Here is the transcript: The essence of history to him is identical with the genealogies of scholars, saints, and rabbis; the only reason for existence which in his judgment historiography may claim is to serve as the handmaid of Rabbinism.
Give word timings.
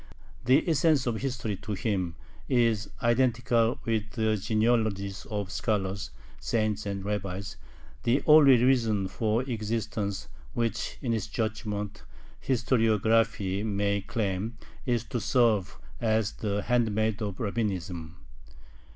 The 0.45 0.67
essence 0.67 1.05
of 1.05 1.17
history 1.21 1.55
to 1.57 1.73
him 1.73 2.15
is 2.49 2.89
identical 3.03 3.79
with 3.85 4.09
the 4.13 4.35
genealogies 4.35 5.27
of 5.29 5.51
scholars, 5.51 6.09
saints, 6.39 6.87
and 6.87 7.05
rabbis; 7.05 7.55
the 8.01 8.23
only 8.25 8.57
reason 8.63 9.07
for 9.07 9.43
existence 9.43 10.27
which 10.55 10.97
in 11.03 11.11
his 11.11 11.27
judgment 11.27 12.01
historiography 12.43 13.63
may 13.63 14.01
claim 14.01 14.57
is 14.87 15.03
to 15.03 15.19
serve 15.19 15.77
as 15.99 16.31
the 16.31 16.63
handmaid 16.63 17.21
of 17.21 17.39
Rabbinism. 17.39 18.15